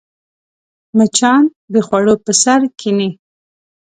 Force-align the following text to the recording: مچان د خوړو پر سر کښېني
مچان 0.97 1.43
د 1.73 1.75
خوړو 1.85 2.13
پر 2.23 2.33
سر 2.43 2.61
کښېني 2.79 3.09